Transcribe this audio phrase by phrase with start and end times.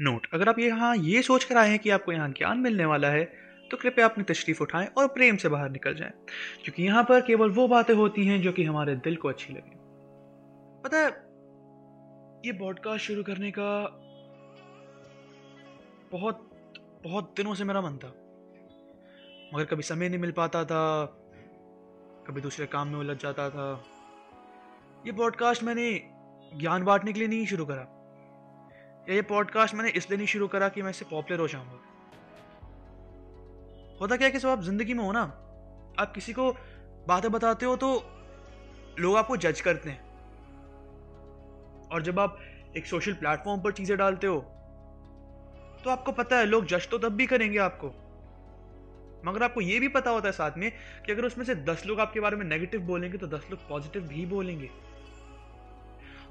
[0.00, 3.08] Note. अगर आप यहाँ ये सोच कर आए हैं कि आपको यहाँ ज्ञान मिलने वाला
[3.08, 3.24] है
[3.70, 6.12] तो कृपया अपनी तशरीफ़ उठाएँ और प्रेम से बाहर निकल जाएँ,
[6.64, 9.78] क्योंकि यहाँ पर केवल वो बातें होती हैं जो कि हमारे दिल को अच्छी लगे।
[10.84, 11.08] पता है,
[12.46, 13.70] ये पॉडकास्ट शुरू करने का
[16.12, 16.46] बहुत
[17.04, 18.08] बहुत दिनों से मेरा मन था।
[19.54, 21.04] मगर कभी समय नहीं मिल पाता था,
[22.26, 23.70] कभी दूसरे काम में उलझ जाता था।
[25.06, 25.90] ये पॉडकास्ट मैंने
[26.52, 27.86] ज्ञान बांटने के लिए नहीं शुरू करा।
[29.10, 31.78] या ये पॉडकास्ट मैंने इसलिए नहीं शुरू करा कि मैं इससे पॉपुलर हो जाऊँगा।
[34.00, 35.22] होता क्या कि जब आप ज़िंदगी में हो ना,
[35.98, 36.50] आप किसी को
[37.08, 37.88] बातें बताते हो तो
[38.98, 40.08] लोग आपको जज करते हैं।
[41.88, 42.38] और जब आप
[42.76, 44.38] एक सोशल प्लेटफॉर्म पर चीज़ें डालते हो
[45.84, 47.88] तो आपको पता है लोग जज तो तब भी करेंगे आपको।
[49.24, 50.70] मगर आपको यह भी पता होता है साथ में
[51.06, 54.02] कि अगर उसमें से दस लोग आपके बारे में नेगेटिव बोलेंगे तो दस लोग पॉजिटिव
[54.08, 54.70] भी बोलेंगे।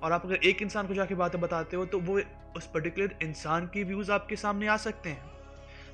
[0.04, 2.20] और आप अगर एक इंसान को जाके बातें बताते हो तो वो
[2.58, 5.32] उस पर्टिकुलर इंसान की व्यूज़ आपके सामने आ सकते हैं,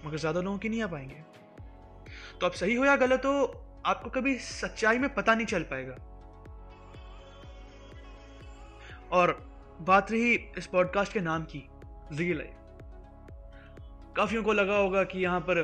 [0.05, 1.23] मगर ज़्यादा लोगों की नहीं आ पाएँगे।
[2.39, 5.95] तो आप सही हो या गलत हो, आपको कभी सच्चाई में पता नहीं चल पाएगा।
[9.11, 9.39] और
[9.81, 11.63] बात रही इस पॉडकास्ट के नाम की
[12.13, 12.53] रियल लाइफ
[14.15, 15.61] काफियों को लगा होगा कि यहाँ पर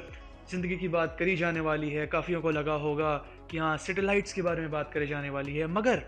[0.52, 3.16] ज़िंदगी की बात करी जाने वाली है, काफियों को लगा होगा
[3.52, 6.04] कि यहाँ सेटेलाइट्स के बारे में बात करी जाने वाली है, मगर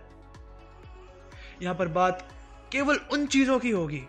[1.61, 2.27] यहाँ पर बात
[2.71, 4.03] केवल उन चीज़ों की होगी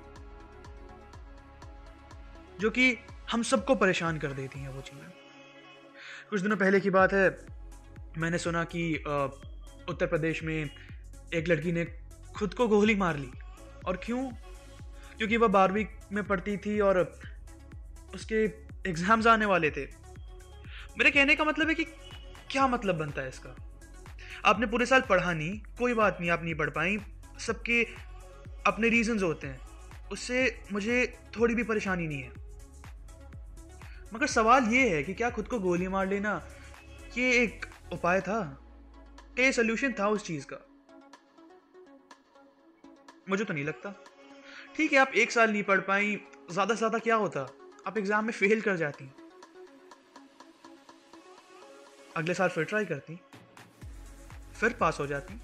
[2.60, 2.96] जो कि
[3.32, 5.10] हम सबको परेशान कर देती हैं वो चीज़ें।
[6.30, 7.28] कुछ दिनों पहले की बात है,
[8.18, 8.94] मैंने सुना कि
[9.88, 10.70] उत्तर प्रदेश में
[11.34, 11.84] एक लड़की ने
[12.36, 13.30] खुद को गोली मार ली।
[13.86, 14.22] और क्यों?
[15.18, 17.00] क्योंकि वह बारहवीं में पढ़ती थी और
[18.14, 18.44] उसके
[18.88, 19.84] एग्ज़ाम्स आने वाले थे।
[20.98, 21.84] मेरे कहने का मतलब है कि
[22.50, 23.54] क्या मतलब बनता है इसका?
[24.44, 26.96] आपने पूरे साल पढ़ा नहीं, कोई बात नहीं, आप नहीं पढ़ पाई
[27.38, 27.82] सबके
[28.66, 29.60] अपने रीजंस होते हैं।
[30.12, 31.06] उससे मुझे
[31.38, 32.32] थोड़ी भी परेशानी नहीं है।
[34.14, 36.40] मगर सवाल ये है कि क्या खुद को गोली मार लेना
[37.18, 38.42] ये एक उपाय था?
[39.34, 40.56] क्या ये सोल्यूशन था उस चीज़ का?
[43.28, 43.94] मुझे तो नहीं लगता।
[44.76, 47.40] ठीक है, आप एक साल नहीं पढ़ पाई, ज़्यादा से ज़्यादा क्या होता?
[47.86, 49.10] आप एग्ज़ाम में फेल कर जाती।
[52.16, 53.20] अगले साल फिर ट्राई करती।
[54.54, 55.40] फिर पास हो जाती।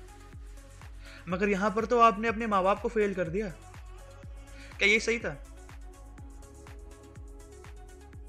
[1.29, 3.49] मगर यहाँ पर तो आपने अपने माँ बाप को फेल कर दिया।
[4.79, 5.37] क्या ये सही था?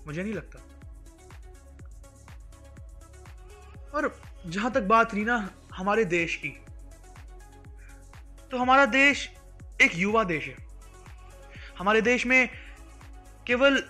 [0.08, 0.60] मुझे नहीं लगता।
[3.94, 6.50] और जहाँ तक बात रही ना, हमारे देश की
[8.52, 9.30] तो हमारा देश
[9.82, 10.56] एक युवा देश है।
[11.78, 12.50] हमारे देश में
[13.48, 13.84] केवल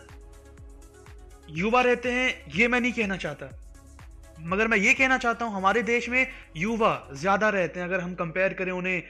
[1.50, 3.45] युवा रहते हैं, ये मैं नहीं कहना चाहता।
[4.44, 8.13] मगर मैं ये कहना चाहता हूँ, हमारे देश में युवा ज़्यादा रहते हैं। अगर हम
[8.16, 9.03] कंपेयर करें उन्हें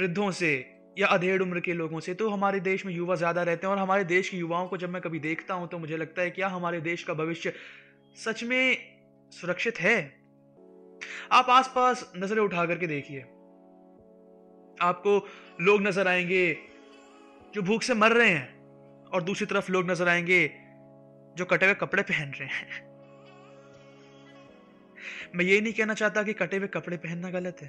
[0.00, 0.52] वृद्धों से
[0.96, 3.78] या अधेड़ उम्र के लोगों से तो हमारे देश में युवा ज़्यादा रहते हैं। और
[3.78, 6.48] हमारे देश के युवाओं को जब मैं कभी देखता हूँ तो मुझे लगता है क्या
[6.48, 7.52] हमारे देश का भविष्य
[8.16, 8.76] सच में
[9.32, 9.96] सुरक्षित है?
[11.32, 13.20] आप आसपास नज़रें उठा करके देखिए।
[14.82, 15.16] आपको
[15.60, 16.56] लोग नज़र आएँगे
[17.54, 18.48] जो भूख से मर रहे हैं,
[19.06, 20.46] और दूसरी तरफ़ लोग नज़र आएँगे
[21.36, 22.91] जो कटे हुए कपड़े पहन रहे हैं।
[25.34, 27.68] मैं ये नहीं कहना चाहता कि कटे हुए कपड़े पहनना गलत है।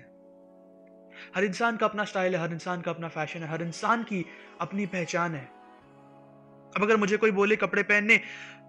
[1.35, 4.25] हर इंसान का अपना स्टाइल है, हर इंसान का अपना फ़ैशन है, हर इंसान की
[4.61, 5.45] अपनी पहचान है।
[6.75, 8.17] अब अगर मुझे कोई बोले कपड़े पहनने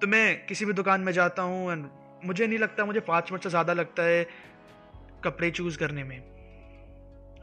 [0.00, 1.88] तो मैं किसी भी दुकान में जाता हूँ एंड
[2.24, 4.26] मुझे नहीं लगता, मुझे पाँच मिनट से ज़्यादा लगता है
[5.24, 6.18] कपड़े चूज़ करने में।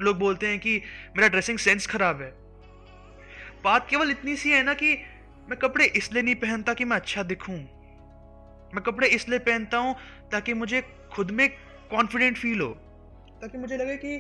[0.02, 0.82] लोग बोलते हैं कि
[1.18, 2.30] मेरा ड्रेसिंग सेंस खराब है।
[3.64, 4.94] बात केवल इतनी सी है ना कि
[5.50, 7.58] मैं कपड़े इसलिए नहीं पहनता कि मैं अच्छा दिखूं।
[8.74, 9.96] मैं कपड़े इसलिए पहनता हूँ
[10.32, 10.82] ताकि मुझे
[11.14, 11.50] खुद में
[11.92, 12.70] कॉन्फिडेंट फील हो।
[13.42, 14.18] ताकि मुझे लगे कि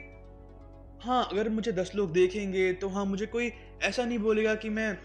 [1.04, 3.52] हाँ अगर मुझे दस लोग देखेंगे तो हाँ मुझे कोई
[3.84, 4.98] ऐसा नहीं बोलेगा कि मैं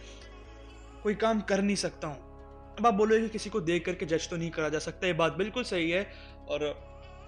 [1.02, 4.28] कोई काम कर नहीं सकता हूँ। अब आप बोलोगे कि किसी को देख करके जज
[4.30, 6.02] तो नहीं करा जा सकता, ये बात बिल्कुल सही है।
[6.48, 6.64] और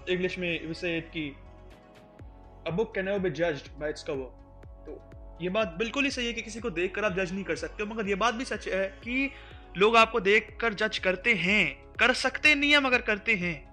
[0.09, 1.29] इंग्लिश में विसे की
[2.67, 5.01] a book can be judged by its cover तो
[5.41, 7.55] ये बात बिल्कुल ही सही है कि किसी को देख कर आप जज नहीं कर
[7.55, 9.31] सकते मगर ये बात भी सच है कि
[9.77, 13.68] लोग आपको देख कर जज करते हैं, कर सकते नहीं है मगर करते हैं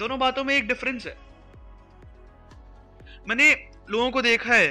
[0.00, 1.16] दोनों बातों में एक डिफरेंस है।
[3.28, 3.50] मैंने
[3.90, 4.68] लोगों को देखा है,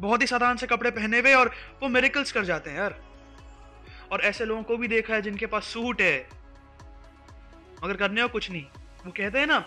[0.00, 1.50] बहुत ही साधारण से कपड़े पहने हुए और
[1.82, 2.98] वो मेरिकल्स कर जाते हैं यार।
[4.12, 6.16] और ऐसे लोगों को भी देखा है जिनके पास सूट है।
[7.84, 8.64] मगर करने को कुछ नहीं।
[9.06, 9.58] वो कहते हैं ना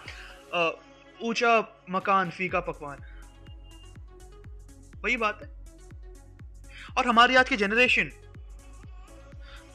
[1.19, 1.53] ऊँचा
[1.89, 2.97] मकान, फीका पकवान।
[5.03, 5.49] वही बात है।
[6.97, 8.11] और हमारी आज की जनरेशन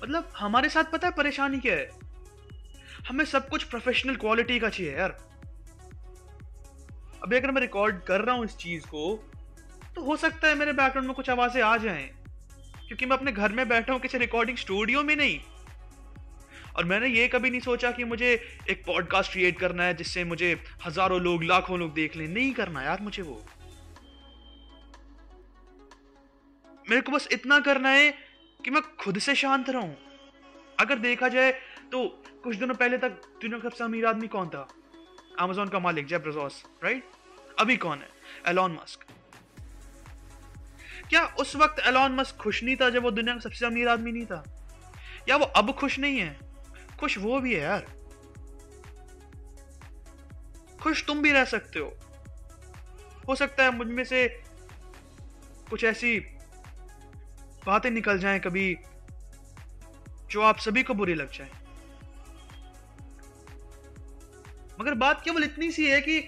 [0.02, 1.90] मतलब हमारे साथ पता है परेशानी क्या है?
[3.02, 5.16] हमें सब कुछ प्रोफेशनल क्वालिटी का चाहिए यार।
[7.22, 9.04] अभी अगर मैं रिकॉर्ड कर रहा हूँ इस चीज़ को
[9.96, 12.06] तो हो सकता है मेरे बैकग्राउंड में कुछ आवाज़ें आ जाएँ,
[12.88, 15.38] क्योंकि मैं अपने घर में बैठा हूँ, किसी रिकॉर्डिंग स्टूडियो में नहीं।
[16.76, 18.30] और मैंने ये कभी नहीं सोचा कि मुझे
[18.70, 20.52] एक पॉडकास्ट क्रिएट करना है, जिससे मुझे
[20.84, 23.42] हज़ारों लोग, लाखों लोग देख लें। नहीं करना यार मुझे वो।
[26.84, 28.10] मेरे को बस इतना करना है
[28.60, 29.96] कि मैं खुद से शांत रहूँ।
[30.80, 31.52] अगर देखा जाए
[31.92, 34.68] तो कुछ दिनों पहले तक दुनिया का सबसे अमीर आदमी कौन था?
[35.38, 36.24] अमेजोन का मालिक जेब
[36.84, 37.04] राइट
[37.60, 38.08] अभी कौन है?
[38.48, 39.04] एलॉन मस्क
[41.10, 44.12] क्या उस वक्त एलॉन मस्क खुश नहीं था जब वो दुनिया का सबसे अमीर आदमी
[44.12, 44.44] नहीं था?
[45.28, 46.38] या वो अब खुश नहीं है?
[47.00, 47.86] खुश वो भी है यार।
[50.82, 51.96] खुश तुम भी रह सकते हो।
[53.28, 54.42] हो सकता है मुझमें से
[55.70, 56.20] कुछ ऐसी
[57.66, 58.78] बातें निकल जाएँ कभी
[60.30, 61.61] जो आप सभी को बुरी लग जाए।
[64.80, 66.20] मगर बात केवल इतनी सी है कि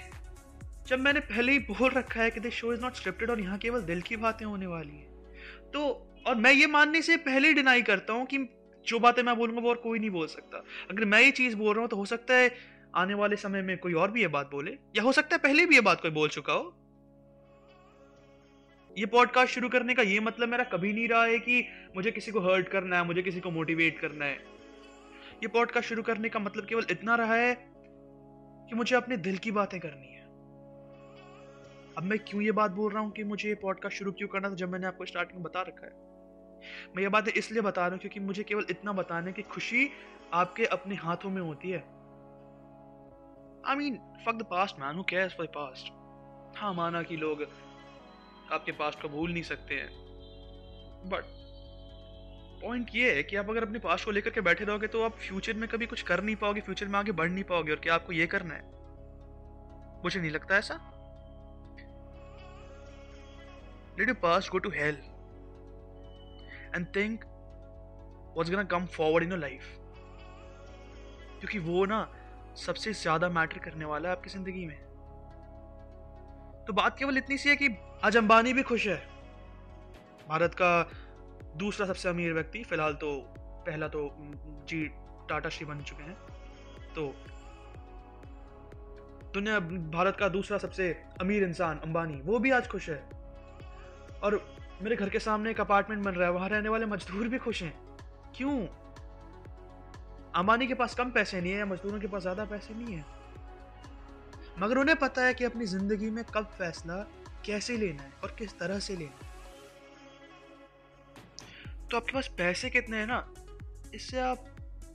[0.88, 3.58] जब मैंने पहले ही बोल रखा है कि this show is not scripted और यहाँ
[3.58, 5.86] केवल दिल की बातें होने वाली है तो
[6.26, 8.38] और मैं ये मानने से पहले ही डिनाई करता हूँ कि
[8.86, 11.74] जो बातें मैं बोलूँगा वो और कोई नहीं बोल सकता। अगर मैं ये चीज़ बोल
[11.74, 12.50] रहा हूँ तो हो सकता है
[12.94, 15.66] आने वाले समय में कोई और भी ये बात बोले, या हो सकता है पहले
[15.66, 16.74] भी ये बात कोई बोल चुका हो।
[18.96, 21.64] ये पॉडकास्ट शुरू करने का ये मतलब मेरा कभी नहीं रहा है कि
[21.96, 24.34] मुझे किसी को हर्ट करना है, मुझे किसी को मोटिवेट करना है।
[25.42, 27.73] ये पॉडकास्ट शुरू करने का मतलब केवल इतना रहा है
[28.74, 30.22] कि मुझे अपने दिल की बातें करनी है।
[31.98, 34.50] अब मैं क्यों ये बात बोल रहा हूँ कि मुझे ये पॉडकास्ट शुरू क्यों करना
[34.50, 35.92] था जब मैंने आपको स्टार्टिंग में बता रखा है?
[36.96, 39.90] मैं ये बातें इसलिए बता रहा हूँ क्योंकि मुझे केवल इतना बताने की खुशी
[40.32, 41.78] आपके अपने हाथों में होती है।
[43.66, 45.92] I mean fuck the past man who cares for past
[46.58, 47.42] हाँ माना कि लोग
[48.52, 49.88] आपके पास्ट को भूल नहीं सकते हैं।
[51.08, 51.43] बट
[52.64, 55.16] पॉइंट ये है कि आप अगर अपने पास्ट को लेकर के बैठे रहोगे तो आप
[55.18, 57.94] फ्यूचर में कभी कुछ कर नहीं पाओगे फ्यूचर में आगे बढ़ नहीं पाओगे, और क्या
[57.94, 58.62] आपको ये करना है?
[60.04, 60.74] मुझे नहीं लगता ऐसा।
[63.98, 64.98] Let you past go to health
[66.76, 67.24] and think
[68.36, 69.62] was gonna come forward in your life
[71.40, 72.06] क्योंकि वो ना
[72.56, 74.76] सबसे ज़्यादा मैटर करने वाला है आपकी ज़िंदगी में।
[76.66, 77.68] तो बात केवल इतनी सी है कि
[78.04, 78.96] आज अंबानी भी खुश है।
[80.28, 80.70] भारत का
[81.56, 83.16] दूसरा सबसे अमीर व्यक्ति, फ़िलहाल तो
[83.66, 84.16] पहला तो
[84.68, 84.86] जी,
[85.28, 86.16] टाटा श्री बन चुके हैं।
[86.94, 87.14] तो
[89.34, 93.02] दुनिया, भारत का दूसरा सबसे अमीर इंसान, अंबानी, वो भी आज खुश है।
[94.22, 97.38] और मेरे घर के सामने एक अपार्टमेंट बन रहा है, वहाँ रहने वाले मजदूर भी
[97.38, 97.74] खुश हैं।
[98.36, 98.66] क्यों?
[100.34, 103.04] अंबानी के पास कम पैसे नहीं है या मजदूरों के पास ज़्यादा पैसे नहीं है?
[104.58, 106.96] मगर उन्हें पता है कि अपनी ज़िंदगी में कब फैसला
[107.44, 109.33] कैसे लेना है और किस तरह से लेना है।
[111.94, 113.16] तो आपके पास पैसे कितने हैं ना,
[113.94, 114.46] इससे आप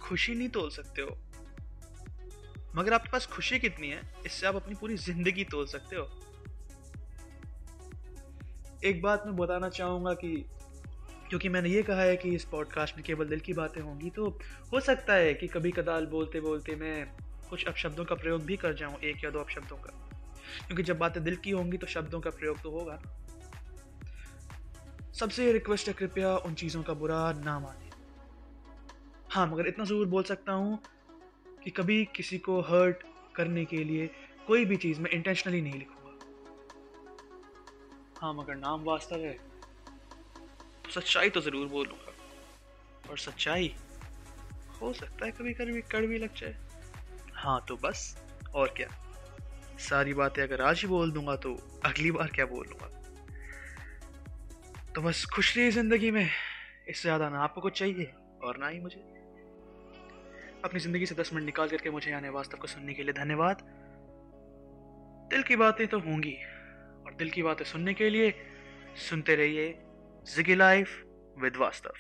[0.01, 1.17] खुशी नहीं तोल सकते हो।
[2.75, 6.03] मगर आपके पास खुशी कितनी है, इससे आप अपनी पूरी ज़िंदगी तोल सकते हो।
[8.83, 10.45] एक बात मैं बताना चाहूँगा कि,
[11.29, 14.27] क्योंकि मैंने ये कहा है कि इस पॉडकास्ट में केवल दिल की बातें होंगी तो
[14.73, 17.05] हो सकता है कि कभी कदाल बोलते बोलते मैं
[17.49, 19.93] कुछ अपशब्दों का प्रयोग भी कर जाऊँ, एक या दो अपशब्दों का।
[20.67, 23.01] क्योंकि जब बातें दिल की होंगी तो शब्दों का प्रयोग तो होगा
[25.19, 27.89] सबसे रिक्वेस्ट है, कृपया उन चीज़ों का बुरा ना माने।
[29.31, 30.79] हाँ मगर इतना ज़रूर बोल सकता हूँ
[31.63, 33.03] कि कभी किसी को हर्ट
[33.35, 34.09] करने के लिए
[34.47, 35.95] कोई भी चीज़ मैं इंटेंशनली नहीं लिखूँ
[38.21, 39.37] हाँ मगर नाम वास्तव है।
[40.93, 42.13] सच्चाई तो ज़रूर बोलूँगा।
[43.09, 43.73] और सच्चाई
[44.81, 46.55] हो सकता है कभी कभी कड़वी लग जाए।
[47.35, 48.15] हाँ तो बस,
[48.55, 48.87] और क्या?
[49.79, 51.53] सारी बातें अगर आज ही बोल दूँगा तो
[51.85, 52.89] अगली बार क्या बोल लूँगा
[54.95, 56.23] तो बस खुश रही ज़िंदगी में।
[56.89, 58.11] इससे ज़्यादा ना आपको कुछ चाहिए
[58.43, 58.99] और ना ही मुझे।
[60.65, 63.61] अपनी ज़िंदगी से दस मिनट निकाल करके मुझे आने वास्तव को सुनने के लिए धन्यवाद।
[65.31, 66.35] दिल की बातें तो होंगी
[67.05, 68.33] और दिल की बातें सुनने के लिए
[69.09, 69.67] सुनते रहिए
[70.35, 71.03] जिगी लाइफ
[71.41, 71.93] विद वास्तव